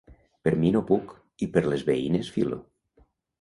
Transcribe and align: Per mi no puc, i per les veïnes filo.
Per 0.47 0.53
mi 0.61 0.71
no 0.75 0.81
puc, 0.91 1.13
i 1.47 1.49
per 1.57 1.63
les 1.67 1.85
veïnes 1.91 2.33
filo. 2.39 2.59